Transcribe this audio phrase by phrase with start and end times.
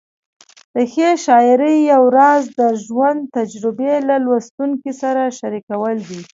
[0.73, 6.19] د ښې شاعرۍ یو راز د ژوند تجربې له لوستونکي سره شریکول دي.